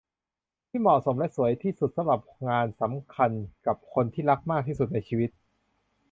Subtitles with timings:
[0.69, 2.19] ที่เหมาะสมและสวยที่สุดสำหรับ
[2.49, 3.31] งานสำคัญ
[3.67, 5.29] กับคนที่รักมากที่สุดในชีวิต